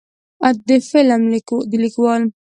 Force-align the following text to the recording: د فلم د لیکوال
د 0.67 0.69
فلم 0.89 1.21
د 1.69 1.71
لیکوال 1.83 2.23